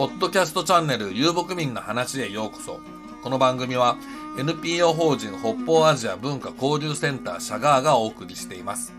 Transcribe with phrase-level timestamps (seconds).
[0.00, 2.80] ポッドキャストチャンネル遊牧民の話へようこそ。
[3.22, 3.98] この番組は
[4.38, 8.94] NPO 法人北方アジア文化交流センターシャガーがお送りしています。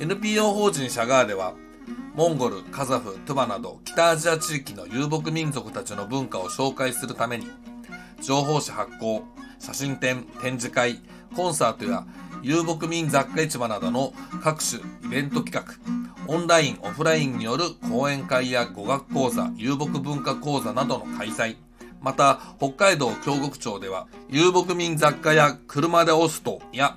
[0.00, 1.52] NPO 法人シャガーでは、
[2.14, 7.48] モンゴル、カザフ、トゥバなど北アジア地域の遊牧民族たちの文化を紹介するために、
[8.22, 9.24] 情報誌発行、
[9.58, 11.02] 写真展、展示会、
[11.36, 12.06] コンサートや
[12.42, 16.01] 遊牧民雑貨市場などの各種イベント企画、
[16.32, 21.56] オンライン、オフラインによる講演会や語学講座、遊牧文化講座などの開催、
[22.00, 26.96] また、北海道京極町では、遊牧民雑貨や車で押すとや、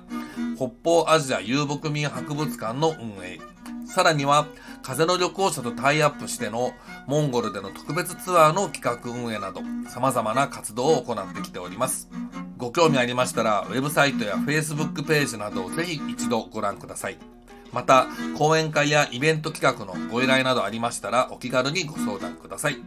[0.56, 3.38] 北方アジア遊牧民博物館の運営、
[3.84, 4.46] さらには、
[4.82, 6.72] 風の旅行者とタイアップしての
[7.06, 9.60] モンゴルでの特別ツアーの企画運営など、
[9.90, 12.08] 様々な活動を行ってきております。
[12.56, 17.35] ご興味ありましたら、ウェブサイトや Facebook ページなどをぜひ一度ご覧ください。
[17.72, 18.06] また、
[18.36, 22.78] 講演会やイベント企画のご依頼などありましたら、お気軽にご相談ください。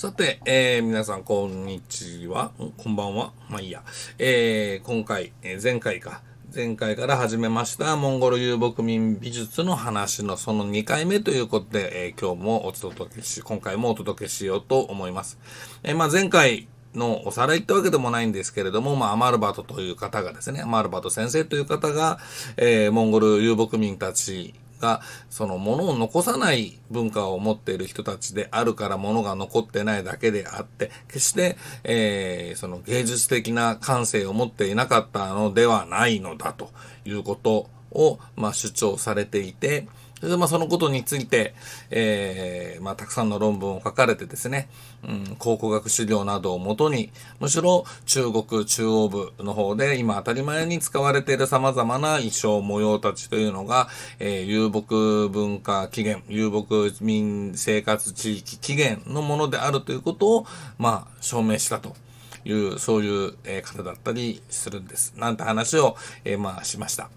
[0.00, 2.52] さて、えー、皆さん、こんにちは。
[2.78, 3.32] こんばんは。
[3.50, 3.82] まあいいや。
[4.18, 6.22] えー、今回、えー、前回か。
[6.54, 15.38] 前回から始めましたモンゴル遊牧民美術の話のその2回目ということで、えー、今日もお届けし、今回もお届けしようと思います。
[15.82, 22.18] えー、まあ前回のおさらいってわけでもないんですけれども、まあアマルバトという方がですね、アマルバト先生という方が、
[22.56, 36.70] えー、モンゴル遊牧民たちが、そのものを残さない文化を持っている人たちであるからものが残ってないだけであって、決して、えー、その芸術的な感性を持っていなかったのではないのだと
[37.04, 39.86] いうことを、まあ、主張されていて、
[40.20, 41.54] それでまあそのことについて、
[41.90, 44.68] えー、まあたくさんの論文を書かれてですね、
[45.02, 60.46] うん、考古学資料などをもとに、むしろ中国中央部の方で今当たり前に使われている様々な衣装模様たちというのが、えー、遊牧文化起源、遊牧民生活地域起源のものであるということを、
[60.78, 61.96] まあ証明したと。
[62.44, 65.12] いう、そういう、え方だったりするんです。
[65.16, 67.10] なんて話を、えー、まあしました。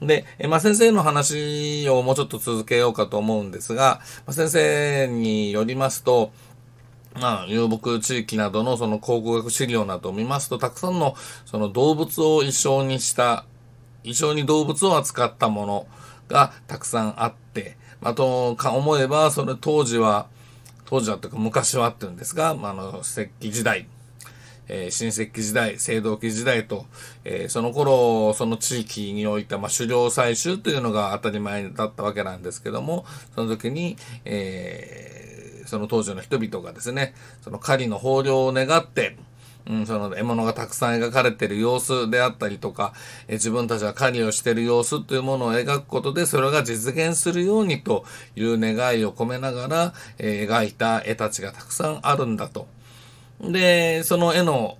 [0.00, 6.32] で、まあ、先生の話をもうちょっと続けようかと思うんですが、まあ、先生によりますと、
[7.20, 13.44] まあ、遊牧地域などのその考古学資料などを見ますと、たくさんのその動物を衣装にした、
[14.02, 15.86] 衣装に動物を扱ったもの
[16.28, 20.26] がたくさんあって、あと、か思えば、その当時は、
[20.84, 23.86] 当時はというか昔はって言うんですが、ま、あの、石器時代、
[24.68, 26.86] えー、新石器時代、青銅器時代と、
[27.24, 33.04] えー、その頃、その地域において、まあ、狩猟採集というのが当たり前だったわけなんですけども、
[33.34, 39.16] その時に、えー、その当時の人々がですね、その狩りの豊漁を願って、
[39.66, 42.92] うん、その獲物がたくさん描かれている様子であったりとか、
[43.28, 48.04] え自分たちが狩りをしている様子というものを描くことで、それが実現するようにと
[48.36, 52.66] いう願いを込めながら、え描いた絵たちがたくさんあるんだと。
[53.52, 54.78] で、その絵の、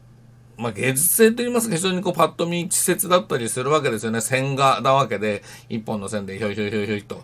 [0.56, 4.20] まあ、芸術性といいますか、非常にこう、パッと見、稚拙だったりするわけですよね。
[4.20, 7.22] 線画なわけで、一本の線でひょいひょいひょいひょいと。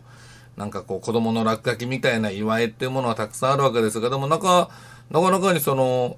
[0.57, 4.71] なんかこう、子供の落書きみたいな祝いっていうものはたくさんあるわけですが、でもなか、
[5.11, 6.17] なかなかにその、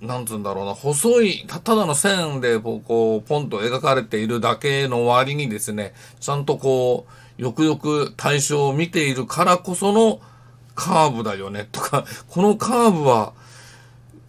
[0.00, 7.06] なんつうんだろうな、細い、ただの線で、こうポンと描かれているだけの割にですね、ちゃんとこ
[7.38, 10.20] う、よくよく対象を見ているからこその
[10.74, 13.34] カーブだよね、とか、このカーブは、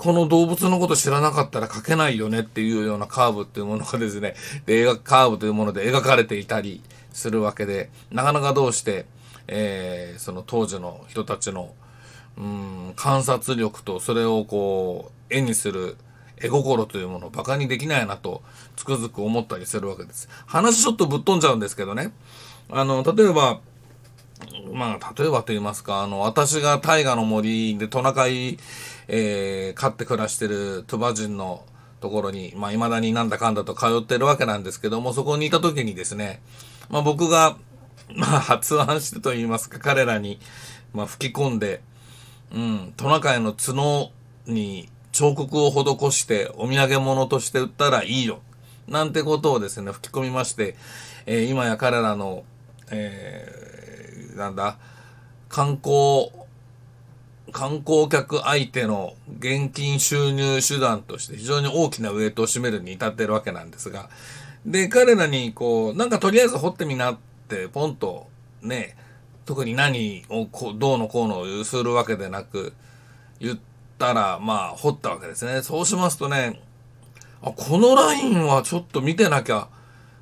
[0.01, 4.33] この動物のこと知らなかったら描けないよねっていうようなカーブっていうものがですね、
[4.65, 6.81] で、描カーブというもので描かれていたり
[7.13, 9.05] するわけで、なかなかどうして、
[9.47, 11.75] えー、その当時の人たちの、
[12.35, 15.97] うん、観察力とそれをこう、絵にする
[16.37, 18.41] 絵心というものを馬鹿にできないなと、
[18.75, 20.27] つくづく思ったりするわけです。
[20.47, 22.11] 話ちょっとぶっ飛んじゃうんですけどね。
[22.71, 23.59] あの、例えば、
[24.73, 28.57] まあ、例えばと言いますか、あの、私が大河の森でトナカイ
[29.07, 31.65] えー、飼って暮らしてるトゥバ人の
[31.99, 36.41] ところに、まあ、未だになんだかんだと通ってるわけなんですけども、そこにいた時にですね、
[36.89, 37.57] まあ、僕が、
[38.15, 40.39] まあ、発案してと言いますか、彼らに、
[40.93, 41.81] まあ、吹き込んで、
[42.53, 44.11] うん、トナカイの角
[44.47, 48.41] に彫刻を施してお土産物として売ったらいいよ。
[48.87, 50.75] なんてことをですね、吹き込みまして、
[51.25, 52.43] えー、今や彼らの、
[52.89, 54.77] えー、なんだ、
[55.49, 56.31] 観光
[57.51, 64.09] 観光客相手の現金収入手段として非常に大きなウェイトを占めるに至ってるわけなんですが、
[64.65, 67.17] で、彼らにこう、なんかとりあえず掘ってみなっ
[67.47, 68.27] てポンと
[68.61, 68.95] ね、
[69.45, 72.73] 特に何をこうどうのこうのするわけでなく
[73.39, 73.59] 言っ
[73.97, 75.61] たら、まあ掘ったわけですね。
[75.61, 76.61] そうしますとね、
[77.41, 79.67] あ、このラインはちょっと見てなきゃ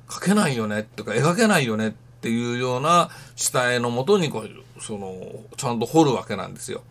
[0.08, 1.90] 描けないよねとか描けないよねっ
[2.20, 5.14] ていうような下絵のもとにこう、その、
[5.56, 6.82] ちゃんと彫るわけなんですよ。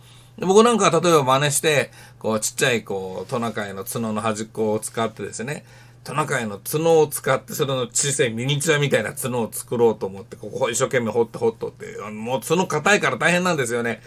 [0.42, 5.66] 僕なんか例えば真似して、こうちっちゃいこうトナカイの角の端っこを使ってですね、
[6.04, 14.02] トナカイの角を使って、それの小さいミニチュアみたいな角を作ろうと思って、ここ一生懸命掘って掘っとって、もう角硬いから大変なんですよね。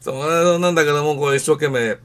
[0.00, 1.96] そうなんだけども、こう一生懸命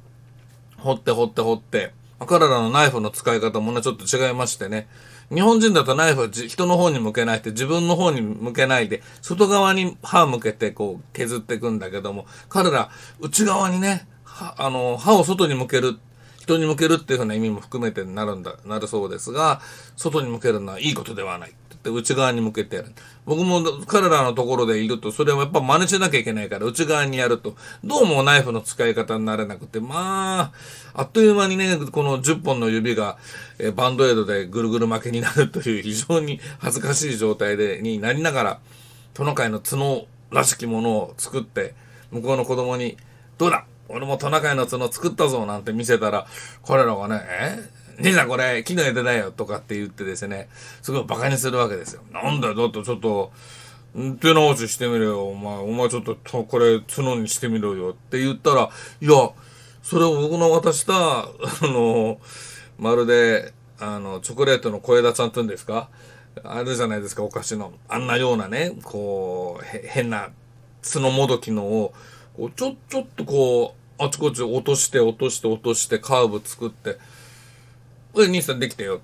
[0.78, 1.94] 掘って掘って掘って、
[2.26, 4.88] 彼らのナイフの使い方もね、ちょっと違いましてね。
[5.32, 12.90] 日本人だとナイフは人の方に向けないって自分の方に向けないで、外側に歯を向けてこう削っていくんだけども、彼ら
[13.20, 16.00] 内側にね、あの、刃を外に向ける、
[16.40, 19.62] 人に向けるっていうふうな意味も含めてなるんだ、なるそうですが、
[19.96, 21.54] 外に向けるのはいいことではない。
[21.84, 22.94] って内側に向けてやる。
[23.26, 30.52] 僕も彼らのところでいると、それはやっぱ真似しなきゃいけないから、内側にやると、どうもナイフの使い方になれなくて、まあ、
[30.94, 33.18] あっという間にね、この10本の指が、
[33.60, 38.60] えバンドエイドでぐるぐる負けになるという非常に恥ずかしい状態で、になりながら、
[39.14, 41.76] トナカイの角らしきものを作って、
[42.12, 42.98] 向こうの子供に、
[43.38, 43.66] どうだ？
[43.90, 46.28] 俺もトナカイの角作ったぞなんて見せたら、
[46.66, 47.83] 彼らがね、え？
[48.00, 50.50] 兄さんこれ木の枝だよとかって言ってですね、
[50.82, 52.02] すごい馬鹿にするわけですよ。
[52.12, 53.32] なんだよ、だってちょっと、
[54.20, 58.70] 手直ししてみろよ、お前、お前ちょっとこれ角にしてみろよって言ったら、
[59.02, 59.12] いや、
[59.84, 61.30] それを僕の渡した、あ
[61.62, 62.20] の、
[62.80, 65.90] まるで、あの、チョコレートの小枝ちゃんって言うんですか？
[66.44, 67.74] あるじゃないですか、お菓子の。
[67.88, 70.30] あんなようなね、こう、へ変な
[70.82, 71.94] 角もどきのを、
[72.36, 76.98] こうちょ、ちょっとこう、あちこち落として落として落としてカーブ作って、
[78.16, 79.02] おい、兄さんできたよ。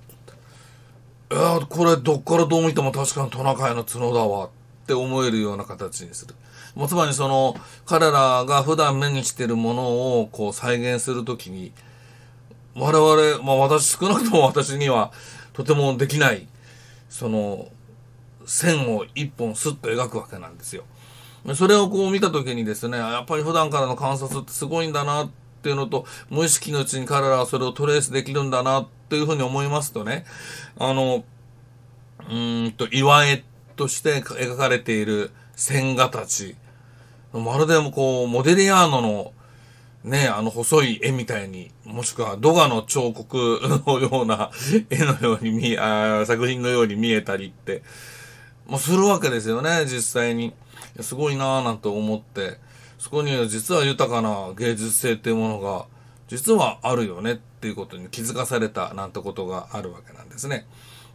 [1.32, 4.50] いやこれどっからどう見ても確かにトナカイの角だわっ
[4.86, 6.34] て思えるような形にする。
[6.76, 11.72] もうつまりその、彼らが普段目にしてるものをこう再現するときに、
[12.76, 15.12] 我々、まあ私、少なくとも私には
[15.52, 16.46] とてもできない、
[17.08, 17.68] その、
[18.46, 20.84] 線を一本スッと描くわけなんですよ。
[21.54, 25.30] それをこう見たときにですね、やっぱり普段からの観察ってすごいんだなっ
[25.62, 30.24] ていうのと、無意識のうちに彼らはそれをトレースできるんだなってというふうに思いますとね、
[30.78, 31.24] あの、
[32.30, 33.44] うんと、岩絵
[33.76, 36.56] として描かれている線画たち、
[37.32, 39.32] まるでもこう、モデリアーノの
[40.04, 44.50] ね、あの細い絵みたいに、もしくはドガの彫刻 のような
[44.88, 47.82] 絵のように見、あ作品のように見えたりって、
[48.66, 50.54] まあ、するわけですよね、実際に。
[51.00, 52.58] すごいなぁなんて思って、
[52.98, 55.86] そこには実は豊かな芸術性っていうものが、
[56.30, 60.64] 実はあるよねっていうことに気づかされたなんてことがあるわけなんですね。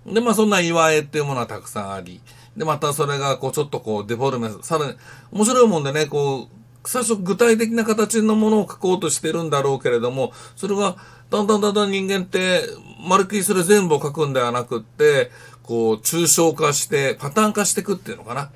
[0.05, 2.19] で、まあそんな祝いっていうものはたくさんあり、
[2.57, 4.97] で、またそれがこうちょっとこうデフォルメ、さらに
[5.31, 10.97] 面白いもんでね、こう、最初具体的な形のものを描こうとしてるんだろうけれども、それが
[11.29, 12.63] だんだんだんだん人間って、
[13.07, 15.31] まるっきりそれ全部を描くんではなくって、
[15.63, 18.51] こう、抽象化して、パターン化していくっていうのかな。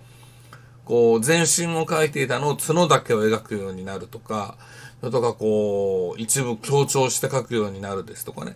[0.85, 4.57] こう、全身を描いていたのを角だけを描くようになるとか、
[4.99, 8.55] それとかこう、一部強調して描くようになるですとかね。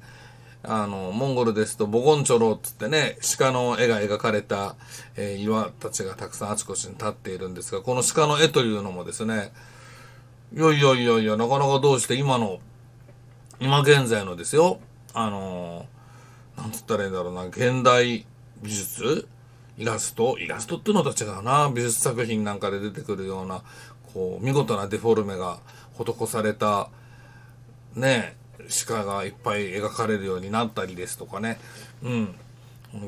[0.65, 4.75] あの、モンゴルですと、ボゴンチョロっつってね、鹿の絵が描かれた、
[5.15, 9.51] えー、岩たちがたくさんあちこちに立っているんですが、この鹿の絵というのもですね、
[10.55, 12.59] いやいやいやいや、なかなかどうして今の、
[13.59, 14.79] 今現在のですよ、
[15.13, 15.85] あの
[16.57, 18.25] なんつったらいいんだろうな、現代
[18.61, 19.27] 美術
[19.77, 21.71] イラストイラストっていうのと違うな。
[21.73, 23.63] 美術作品なんかで出てくるような、
[24.13, 25.59] こう、見事なデフォルメが
[25.97, 26.89] 施された、
[27.95, 28.35] ね、
[28.88, 31.59] 鹿がいっぱい描かれるようになったりですとかね。
[32.03, 32.35] うん。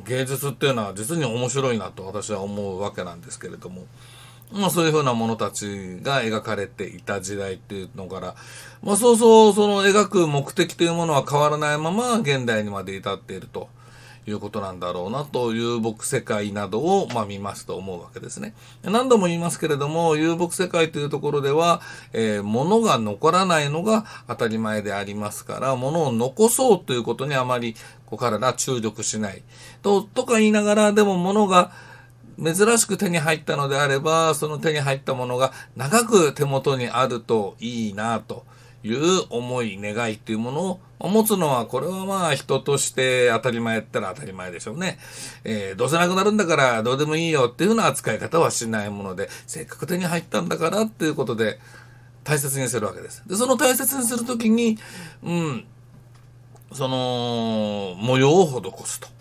[0.08, 3.86] 芸術っていうのは実に面白いなと私は思うわけなんですけれども。
[4.52, 8.36] まあそういうふうなものたちが描かれていた時代っていうのから、
[8.84, 13.70] まあそうそうその描く目的というものは変わらないまま現代にまで至っていると。
[14.28, 18.54] いうことなんだろうなと遊牧世界などを、まあ、見ますと思うわけですね。
[18.84, 21.82] 何度も言いますけれども、遊牧世界というところでは、
[22.14, 29.44] えー、物が残らないのが当たり前でありますから、物を残そうということにあまり、こう彼ら注力しない。
[29.82, 31.72] と、とか言いながら、でも物が、
[32.38, 38.46] 珍しく手に入ったのであれば、その手に入ったものが長く手元にあるといいなと。
[38.86, 45.00] いう思い、願いっていうものを持つのは、これはまあ人として当たり前ったら当たり前でしょうね。
[45.44, 51.60] えー、どうせなくなるんだからどうでもいいよっていうような扱い方はしないもので、せっかく手に入ったんだからっていうことで
[52.24, 53.24] 大切にするわけです。
[53.28, 54.78] で、その大切にするときに、
[55.24, 55.66] うん、
[56.72, 59.15] その、模様を施すと。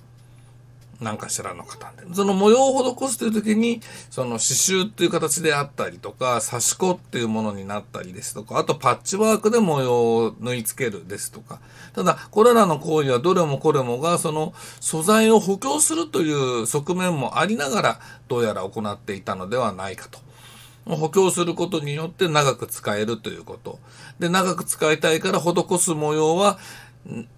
[1.01, 2.05] 何かしらの方で。
[2.15, 11.61] その模様を施すという時に、その刺繍っていう形であったりとか、刺し子っていうものになったりですとか、あとパッチワークで模様を縫い付けるですとか。
[11.95, 20.19] ただ、これらの行為はどれもこれもが、その素材を補強するという側面もありながら、どうやら行っていたのではないかと。
[20.87, 23.79] 補強することによって長く使えるということ。
[24.19, 26.59] で、長く使いたいから施す模様は、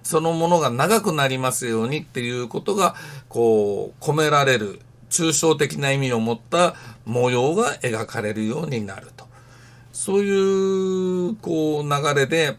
[0.03, 2.95] そのものが長くなりますようにっていうことが、
[3.29, 4.81] こう、込められる、
[5.11, 9.27] 抽象的な意味を持った模様が描かれるようになると。
[9.93, 12.57] そういう、こう、流れで、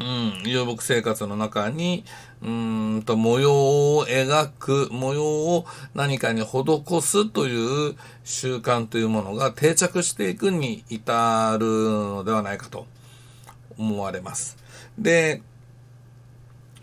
[0.00, 2.04] うん、遊牧生活の中に、
[2.42, 5.64] うんと、模様を描く、模様を
[5.94, 12.86] 何かに施すという習慣というものが定着していくに至るのではないかと
[13.78, 14.56] 思われます。
[14.98, 15.42] で、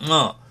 [0.02, 0.50] まあ、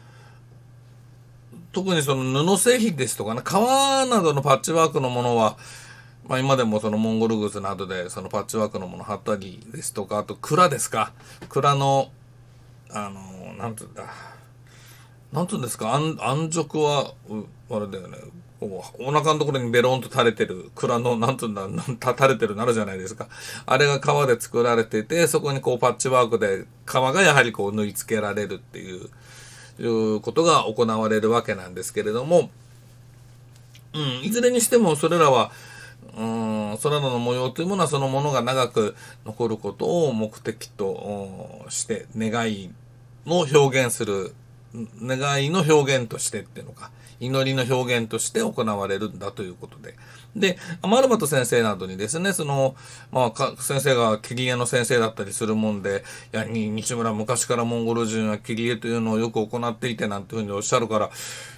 [1.73, 5.57] 特にその布製品ですとかね、革などのパッチワークのものは、
[6.26, 11.12] まあ今でもそのモンゴル靴などでそのパッチワークのもの貼ったりですとか、あと蔵ですか。
[11.49, 12.11] 蔵の、
[12.90, 14.05] あの、なんつうんだ。
[15.33, 17.14] なんつうんですか、安安直は、
[17.71, 18.19] あれだよね。
[18.61, 21.83] お腹のところにベロンと垂れてる、蔵の、なんていうんだ、
[22.17, 23.29] 垂れてるなるじゃないですか。
[23.67, 29.09] あれが革で作られてて、そこにこうパッチワークで、革がやはりこう縫い付けられるっていう、
[29.81, 32.50] いうことが行われるわけなんですけれども、
[33.95, 35.53] うん、いずれにしてもそれらは、
[36.17, 36.25] う
[36.75, 42.71] ん、それらの模様というものはそのものが長く残ることを目的として願い
[43.25, 44.35] の表現する、
[45.00, 49.97] 願いの表現としてっていうのか、祈りの表現として行われるんだということで。
[50.37, 52.77] で、アマルバト先生などにですね、その、
[53.11, 61.11] まあ、先生が切り絵の先生だったりするもんで、いや、西村昔からモンゴル人は切り絵というのをよく行っていてなんていうふうにおっしゃるから、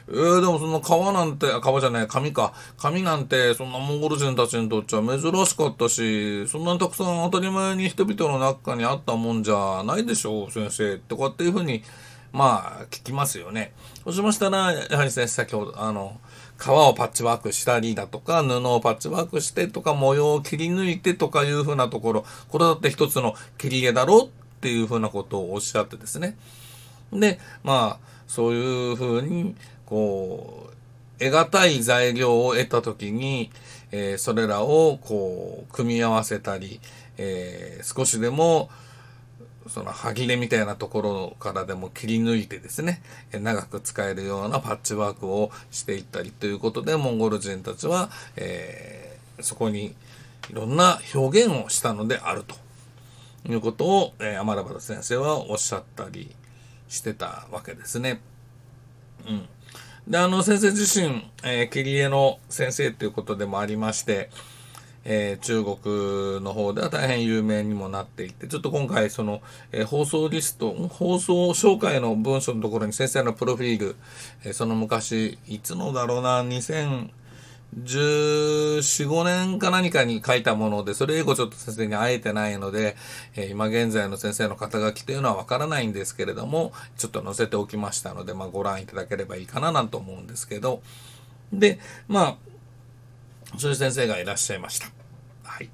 [0.08, 2.54] えー、でもその川なんて、川じゃない、紙か。
[2.78, 10.94] 紙なんて、そんなモンゴル人たちにとっちゃ珍しかったし、そんなにたくさん当たり前に人々の中にあったもんじゃないでしょう、先生。
[10.94, 11.82] ってこうやっていうふうに、
[12.32, 13.72] まあ、聞きますよね。
[14.04, 16.18] そうしましたら、やはり先生、先ほど、あの、
[16.56, 24.28] 革をパッチワークしたりだとか、布をパッチワークしてとか、模様を切り抜いてとかいうふうなところ、これだって一つの切り絵だろうっ
[24.60, 26.36] ていうふうなことをおっしゃってですね。
[27.12, 29.56] で、まあ、そういうふうに、
[29.86, 30.70] こ
[31.18, 33.50] う、得難い材料を得たときに、
[33.90, 36.80] えー、それらをこう、組み合わせたり、
[37.18, 38.70] えー、少しでも、
[39.68, 43.02] その歯切れみたいなところからでも切り抜いてですね、
[43.32, 49.94] 長く使えるようなパッチワークをしていったりということで、モンゴル人たちは、えー、そこに
[50.48, 52.56] いろんな表現をしたのであると
[53.50, 56.34] いうことを、えー、アマラバ先生はおっしゃったり
[56.88, 58.20] してたわけですね。
[59.28, 59.48] うん。
[60.08, 64.30] で、あの、先生自身、えー、切り絵の先生ということでもありまして、
[65.04, 69.40] えー、中国の方では大変有名にもなっていて、ちょっと今回その、
[69.72, 73.96] えー、放送リスト、放送紹介の文章のところに先生のプロフィール、
[74.44, 77.10] えー、その昔、いつのだろうな、2014、
[77.72, 82.96] 5年か何かに書いたもので、それ以後ちょっと先生に会えてないので、
[83.36, 90.82] え今現在の先生の肩書きというのはわからないんですけれども、ちょっと載せておきましたので、まあご覧いただければいいかななんと思うんですけど、
[91.52, 91.78] で、
[92.08, 92.49] まあ、
[93.58, 94.86] そういう先生がいらっしゃいました。
[95.44, 95.70] はい。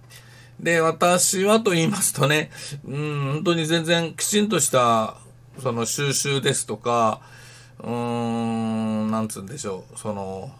[0.60, 2.50] で、私はと言いますとね、
[2.84, 5.16] うん、本当に全然きちんとした、
[5.60, 7.20] その収集ですとか、
[7.80, 10.54] うーん、なんつうんでしょう、その、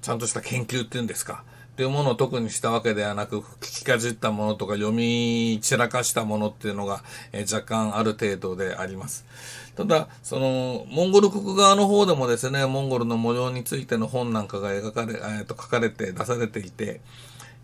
[0.00, 1.44] ちゃんとした研究っていうんですか。
[1.82, 9.26] っていうものを特にしたわけではなく、聞きかじったものとか読み散らかしたものっていうのが、えー、若干ある程度であります。
[9.74, 17.00] ただ、その、モンゴル国側の方でもですね、モンゴルの模様についての本なんかが描かれ、えー、と書かれて出されていて、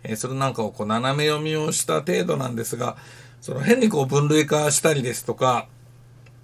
[0.03, 2.97] えー、それなんかをこう斜め読みをした程度なんですが、
[3.39, 5.67] その変にこう分類化したりですとか、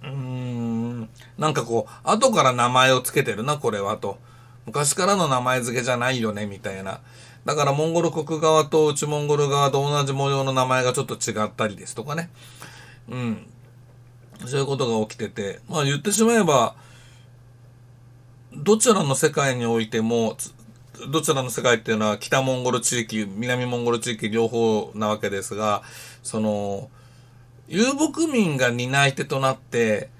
[0.02, 4.16] うーん、なんかこう、後から名前を付けてるな、これはと。
[4.64, 7.00] 昔からの名前付けじゃないよね、みたいな。
[7.46, 12.28] だからモンゴル国側と内モンゴル側と同じ模様の名前がちょっと違ったりですとかね。
[13.08, 13.46] うん。
[14.46, 16.74] そういうことが起きてて、まあ言ってしまえば、
[18.52, 20.36] どちらの世界においても、
[21.12, 25.82] どちらの世界っていうのは北モンゴル地域、南モンゴル地域両方なわけですが、
[26.24, 26.90] その、
[27.68, 30.10] 遊牧民が担い手となって、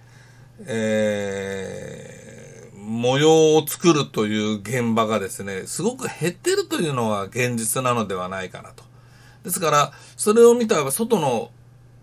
[0.61, 2.15] えー、
[2.87, 8.85] 模様を作るという現場がですね、すごく減ってるというのが現実なのではないかなと。
[9.43, 11.50] ですから、それを見た外の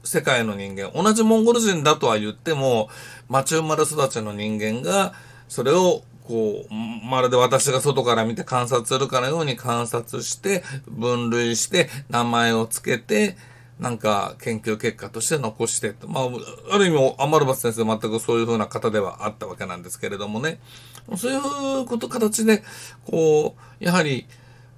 [0.03, 2.89] 世界の人間、同じモンゴル人だとは言っても、
[3.29, 5.13] 町生まれ育ちの人間が、
[5.47, 13.37] それをこう、まるで私が外から見て観察するかのように観察して、分類して、名前を付けて、
[13.83, 16.29] なんか研究結果として残して、まあ、
[16.71, 20.59] ある意味、アマルバス先生全くそういう風な方ではあったわけなんですけれどもね、
[21.17, 22.63] そういうこと、形で、
[23.05, 24.25] こう、やはり、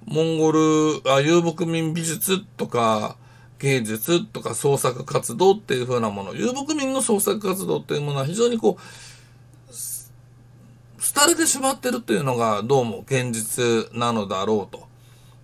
[0.06, 0.58] モンゴル、
[1.08, 3.16] あ遊牧民美術とか、
[3.60, 9.72] 芸術とか創作活動っていう風なもの、遊牧民の創作活動っていうものは非常にこう、
[11.14, 14.85] 廃れてしまってるっていうのがどうも現実なのだろうと。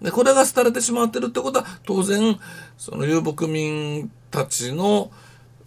[0.03, 2.39] で、これが廃れてしまってるってことは、当然、
[2.77, 5.11] その遊牧民たちの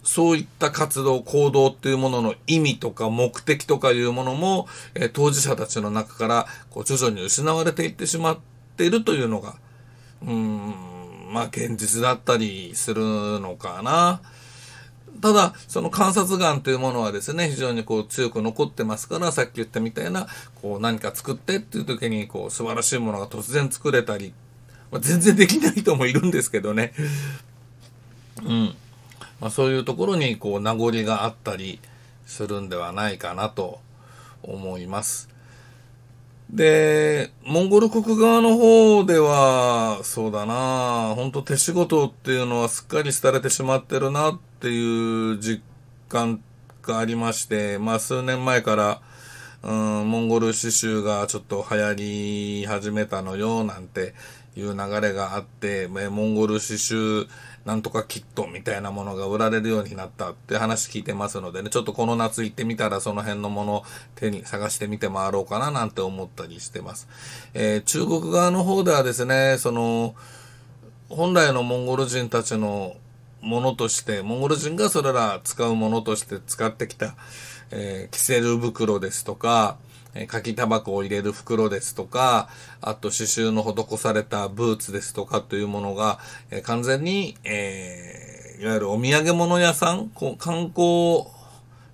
[0.06, 8.38] そういった活動、行動っていうものの意味とか目的とかいうものも、えー、当事者たちの中からこう徐々に失われていってしまっ
[8.76, 9.56] ているというのが、
[10.22, 10.74] うん、
[11.32, 13.02] まあ現実だったりする
[13.40, 14.20] のかな。
[15.20, 20.26] ただ、その観察眼というものはですね、非常にこう強く残ってますから、さっき言ったみたいな、
[20.62, 24.32] こう何か作ってっていう時に、こう素晴らしいものが突然作れたり、
[24.90, 26.92] まあ、全然できない人もいるんですけどね。
[28.44, 28.74] うん。
[29.40, 31.80] まあ、そういうところにこう名残があったり
[32.24, 33.80] するんではないかなと
[34.42, 35.28] 思います。
[36.50, 45.62] で、モンゴル国側の方では、そうだな、本当手仕事っていうのはすっかり廃れてしまってるなっていう実
[46.10, 46.42] 感
[46.82, 49.00] がありまして、まあ数年前から、
[49.62, 51.94] うん、モンゴル刺繍がちょっと流行
[52.60, 54.12] り始めたのよ、なんて
[54.54, 57.26] いう流れがあって、モンゴル刺繍
[57.66, 67.08] なんとかキットみたいなものが売られるようになったって話聞いてますのでね、ちょっとこの夏行ってみたらその辺のものを手に探してみて回ろうかななんて思ったりしてます。
[67.54, 70.14] えー、中国側の方ではですね、その、
[71.08, 72.94] 本来のモンゴル人たちの
[73.40, 77.16] ものとして、モンゴル人がそれら使うものとして使ってきた、
[77.72, 79.76] えー、キセル袋ですとか、
[80.18, 82.48] え柿タバコを入れる袋ですとか、
[82.80, 86.18] あと刺繍の施されたブーツですとかというものが、
[86.50, 91.24] え完全に、えー、いわゆるお土産物屋さん、こう観光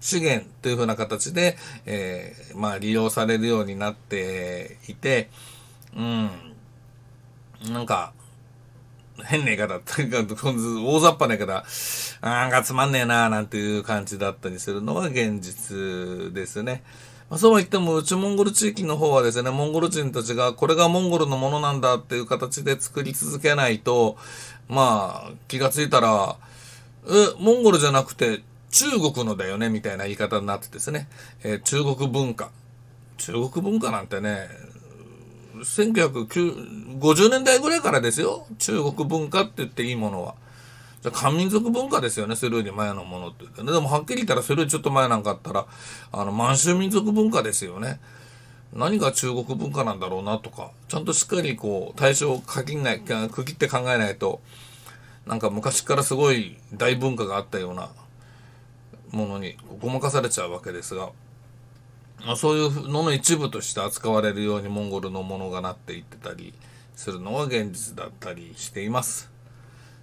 [0.00, 5.28] 資源というふうな形で、えー、まあ利用されるようになっていて、
[5.96, 6.30] うん、
[7.72, 8.12] なんか、
[9.24, 11.64] 変な言い方、とにかく大雑把な言い方、
[12.20, 16.82] なんかつまんねえなーなんていう感じだったりするのが現実ですね。
[17.32, 24.18] まあ、そうは言っても、内モンゴル地域の方はですね、モンゴル人たちがこれがモンゴルのものなんだっていう形で作り続けないと、
[24.68, 26.36] まあ、気がついたら、
[27.06, 27.10] え、
[27.42, 31.08] モンゴルじゃなくて中国のだよね、みたいな言い方になってですね、
[31.42, 32.50] えー、中国文化。
[33.16, 34.48] 中国文化なんてね、
[35.56, 38.44] 1950年代ぐらいからですよ。
[38.58, 40.34] 中国文化って言っていいものは。
[41.02, 43.72] じゃ漢民族文化ですよね、それより前のものってね。
[43.72, 45.66] でもはっきり言ったらそれよりちょっと前なんかあったら、
[46.12, 48.00] あの、満州民族文化ですよね。
[48.72, 54.40] 何が中国文化なんだろうなとか、ちゃんとしっかりこう、対象を限んない、区切って考えないと、
[55.26, 57.90] なんか昔からすごい大文化があったような
[59.10, 61.10] ものにごまかされちゃうわけですが、
[62.24, 66.54] まあ、そういうのの一部として扱われるようにモンゴルのものがなっていってたり
[66.94, 69.31] するのが現実だったりしています。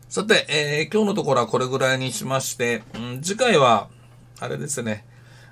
[0.09, 3.89] さて、えー、今日のところはこれぐらいにしまして、うん、次回は、
[4.39, 5.05] あれですね、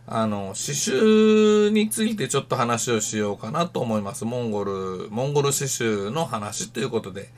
[0.07, 4.25] あの、刺繍についてちょっと話をしようかなと思います。
[4.25, 7.29] モンゴル、モンゴル刺繍の話ということで、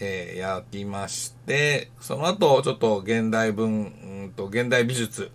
[0.00, 5.30] えー、やりまして、その後、ちょっと現代文、うんと、現代美術、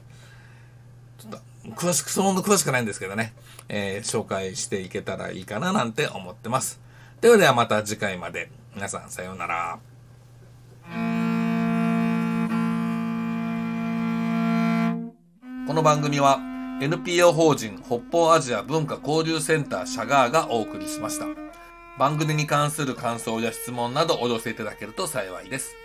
[1.19, 1.39] ちょっと、
[1.75, 3.35] 詳しく、その詳しくないんですけどね、
[3.69, 6.81] えー、紹介していけたらいいかななんて思ってます。
[7.21, 8.49] ではではまた次回まで。
[8.73, 9.77] 皆さん、さようなら。
[15.67, 16.39] この番組は
[16.81, 21.25] NPO 法人北方アジア文化交流センターシャガーがお送りしました。
[21.99, 25.75] 番組に関する感想や質問などお寄せいただけると幸いです。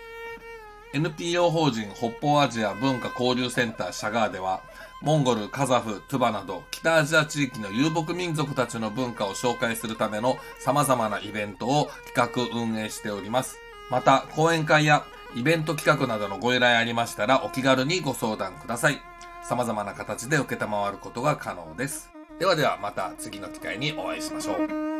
[0.93, 4.61] NPO 法人北方アジア文化交流センターシャガーでは、
[5.01, 13.57] モンゴル、カザフ、トゥバなど北アジア地域の遊牧民族たちの文化を紹介するための様々なイベントを企画運営しております。
[13.91, 15.03] また、講演会や
[15.35, 19.12] イベント企画などのご依頼ありましたらお気軽にご相談ください。
[19.43, 20.43] 様々な形で承
[20.91, 22.11] ることが可能です。
[22.39, 24.92] ではではまた次の機会にお会いしましょう。